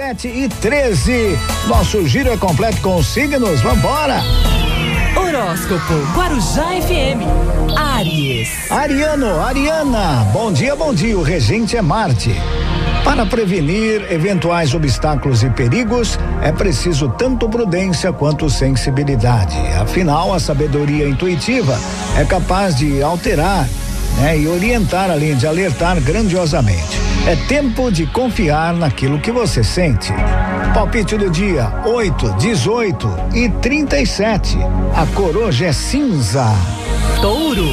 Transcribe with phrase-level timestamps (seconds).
[0.00, 1.38] sete e treze.
[1.66, 3.60] Nosso giro é completo com signos.
[3.60, 4.22] Vambora!
[5.14, 7.76] Horóscopo Guarujá FM.
[7.76, 8.48] Aries.
[8.70, 10.26] Ariano, Ariana.
[10.32, 11.18] Bom dia, bom dia.
[11.18, 12.34] O regente é Marte.
[13.04, 19.58] Para prevenir eventuais obstáculos e perigos, é preciso tanto prudência quanto sensibilidade.
[19.82, 21.78] Afinal, a sabedoria intuitiva
[22.16, 23.68] é capaz de alterar
[24.18, 27.09] né, e orientar, além de alertar grandiosamente.
[27.26, 30.12] É tempo de confiar naquilo que você sente.
[30.72, 34.56] Palpite do dia: 8, 18 e 37.
[34.96, 36.46] A coroja é cinza.
[37.20, 37.68] Touro.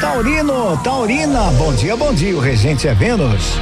[0.00, 2.36] Taurino, Taurina, bom dia, bom dia.
[2.36, 3.56] O regente é Vênus.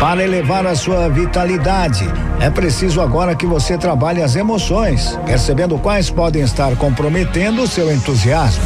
[0.00, 2.04] Para elevar a sua vitalidade,
[2.40, 7.92] é preciso agora que você trabalhe as emoções, percebendo quais podem estar comprometendo o seu
[7.92, 8.62] entusiasmo.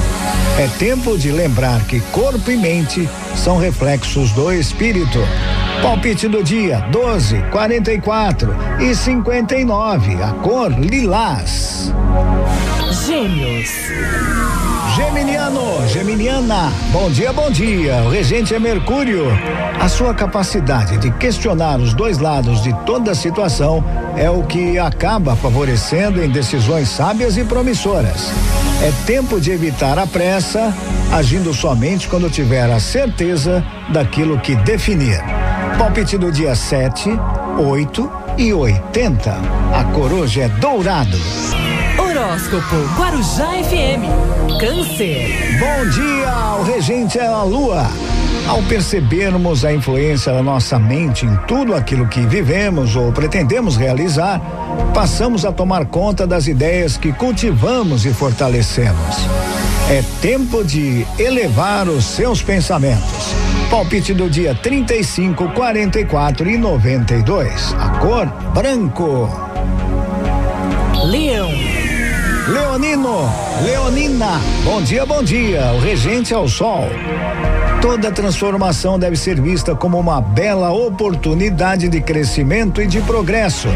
[0.59, 5.19] É tempo de lembrar que corpo e mente são reflexos do espírito.
[5.83, 10.23] Palpite do dia: 12, 44 e 59.
[10.23, 11.95] A cor lilás.
[13.07, 13.71] Gêmeos.
[15.01, 18.03] Geminiano, Geminiana, bom dia, bom dia.
[18.05, 19.25] O regente é Mercúrio.
[19.81, 23.83] A sua capacidade de questionar os dois lados de toda situação
[24.15, 28.31] é o que acaba favorecendo em decisões sábias e promissoras.
[28.83, 30.71] É tempo de evitar a pressa,
[31.11, 35.19] agindo somente quando tiver a certeza daquilo que definir.
[35.79, 37.09] Palpite do dia 7,
[37.59, 39.33] 8 e 80.
[39.75, 41.19] A coroja é dourado.
[41.99, 44.30] Horóscopo Guarujá FM.
[44.61, 45.59] Câncer.
[45.59, 47.87] Bom dia, o regente é a lua.
[48.47, 54.39] Ao percebermos a influência da nossa mente em tudo aquilo que vivemos ou pretendemos realizar,
[54.93, 59.17] passamos a tomar conta das ideias que cultivamos e fortalecemos.
[59.89, 63.35] É tempo de elevar os seus pensamentos.
[63.71, 67.75] Palpite do dia 35, 44 e 92.
[67.79, 69.27] A cor branco.
[71.07, 71.70] Leão.
[72.51, 75.73] Leonino, Leonina, bom dia, bom dia.
[75.73, 76.83] O regente é o sol.
[77.81, 83.69] Toda transformação deve ser vista como uma bela oportunidade de crescimento e de progresso,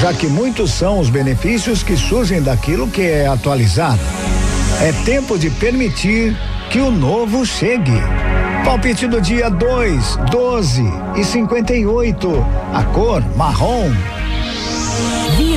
[0.00, 4.00] já que muitos são os benefícios que surgem daquilo que é atualizado.
[4.80, 6.34] É tempo de permitir
[6.70, 8.00] que o novo chegue.
[8.64, 10.82] Palpite do dia 2, 12
[11.16, 12.46] e 58.
[12.72, 13.92] A cor marrom.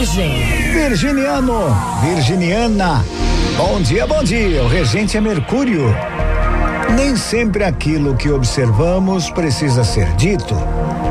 [0.08, 0.72] Virgem.
[0.72, 3.04] Virginiano, Virginiana.
[3.58, 4.64] Bom dia, bom dia.
[4.64, 5.94] O regente é Mercúrio.
[6.96, 10.56] Nem sempre aquilo que observamos precisa ser dito.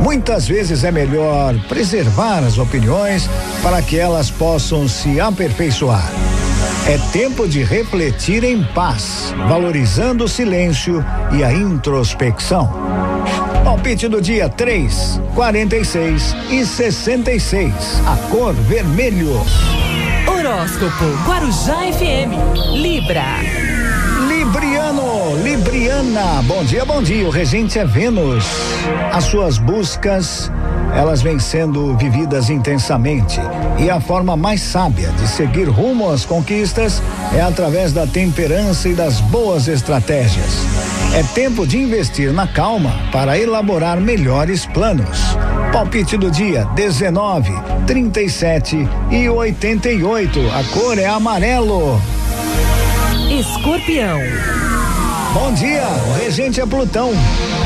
[0.03, 3.29] Muitas vezes é melhor preservar as opiniões
[3.63, 6.11] para que elas possam se aperfeiçoar.
[6.89, 12.73] É tempo de refletir em paz, valorizando o silêncio e a introspecção.
[13.77, 17.73] Palpite do dia 3, 46 e 66.
[18.07, 19.35] A cor vermelho.
[20.27, 22.73] Horóscopo Guarujá FM.
[22.73, 23.23] Libra.
[24.29, 27.27] Libriano, Libriana, bom dia, bom dia.
[27.27, 28.45] O regente é Vênus.
[29.13, 30.51] As suas buscas,
[30.95, 33.39] elas vêm sendo vividas intensamente.
[33.79, 38.95] E a forma mais sábia de seguir rumo às conquistas é através da temperança e
[38.95, 40.76] das boas estratégias.
[41.17, 45.35] É tempo de investir na calma para elaborar melhores planos.
[45.73, 47.55] Palpite do dia 19,
[47.87, 50.39] 37 e 88.
[50.51, 51.99] A cor é amarelo.
[53.31, 54.19] Escorpião.
[55.33, 57.11] Bom dia, o regente é Plutão.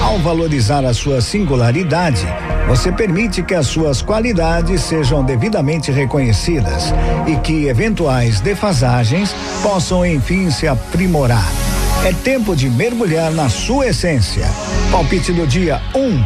[0.01, 2.25] Ao valorizar a sua singularidade,
[2.69, 6.95] você permite que as suas qualidades sejam devidamente reconhecidas
[7.27, 11.70] e que eventuais defasagens possam enfim se aprimorar.
[12.03, 14.49] É tempo de mergulhar na sua essência.
[14.91, 16.25] Palpite do dia 1, um,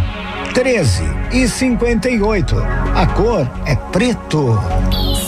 [0.54, 1.02] 13
[1.32, 2.56] e 58.
[2.94, 4.56] A cor é preto.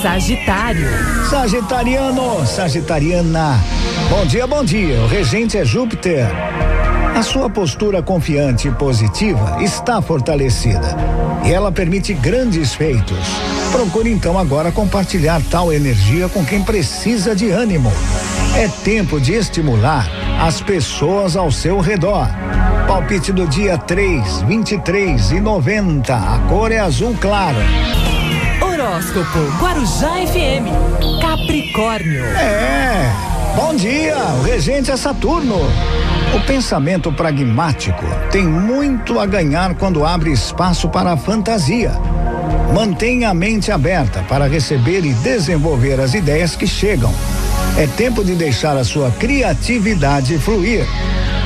[0.00, 0.86] Sagitário.
[1.28, 3.60] Sagitariano, Sagitariana.
[4.08, 5.00] Bom dia, bom dia.
[5.00, 6.28] O regente é Júpiter.
[7.16, 10.96] A sua postura confiante e positiva está fortalecida
[11.44, 13.18] e ela permite grandes feitos.
[13.72, 17.92] Procure então agora compartilhar tal energia com quem precisa de ânimo.
[18.54, 22.28] É tempo de estimular as pessoas ao seu redor.
[22.86, 26.14] Palpite do dia 3, 23 e 90.
[26.14, 27.58] A cor é azul claro.
[28.60, 31.20] Horóscopo Guarujá FM.
[31.20, 32.24] Capricórnio.
[32.24, 33.10] É.
[33.56, 35.56] Bom dia, o regente é Saturno.
[36.34, 41.92] O pensamento pragmático tem muito a ganhar quando abre espaço para a fantasia.
[42.74, 47.14] Mantenha a mente aberta para receber e desenvolver as ideias que chegam.
[47.78, 50.86] É tempo de deixar a sua criatividade fluir.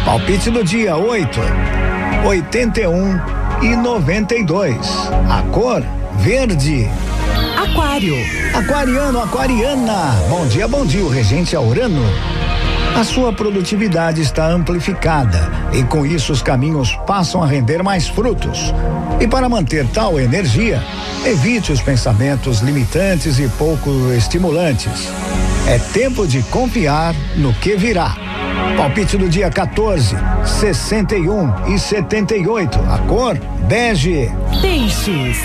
[0.05, 1.41] Palpite do dia 8,
[2.25, 3.21] 81
[3.62, 4.77] e 92.
[5.29, 5.82] A cor
[6.19, 6.88] verde.
[7.56, 8.15] Aquário.
[8.55, 10.15] Aquariano, aquariana.
[10.29, 11.03] Bom dia, bom dia.
[11.03, 12.05] O regente é Urano.
[12.96, 18.75] A sua produtividade está amplificada e com isso os caminhos passam a render mais frutos.
[19.20, 20.82] E para manter tal energia,
[21.25, 25.08] evite os pensamentos limitantes e pouco estimulantes.
[25.66, 28.16] É tempo de confiar no que virá.
[28.76, 32.78] Palpite do dia 14, 61 e 78.
[32.90, 33.38] A cor
[33.69, 34.31] bege.
[34.60, 35.38] Peixes.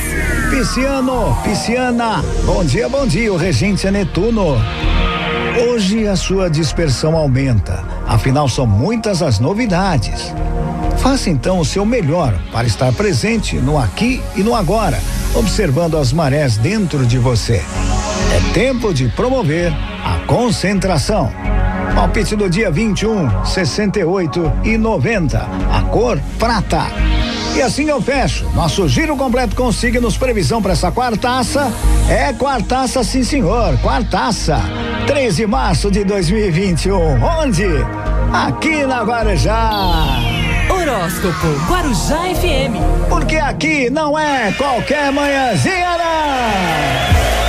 [0.49, 2.23] Pisciano, pisciana.
[2.45, 3.31] Bom dia, bom dia.
[3.31, 4.57] O regente é Netuno.
[5.75, 10.33] Hoje a sua dispersão aumenta, afinal são muitas as novidades.
[10.99, 14.97] Faça então o seu melhor para estar presente no aqui e no agora,
[15.33, 17.61] observando as marés dentro de você.
[18.33, 21.29] É tempo de promover a concentração.
[21.93, 25.45] Palpite do dia 21, 68 e 90.
[25.73, 26.83] A cor prata.
[27.53, 28.49] E assim eu fecho.
[28.55, 31.69] Nosso giro completo com signos, previsão para essa quartaça.
[32.09, 34.61] É quartaça, sim senhor, quartaça.
[35.07, 37.23] 13 de março de 2021.
[37.23, 37.65] Onde?
[38.33, 39.69] Aqui na Guarujá.
[40.69, 43.07] Horóscopo Guarujá FM.
[43.07, 47.44] Porque aqui não é qualquer manhãzinha, não.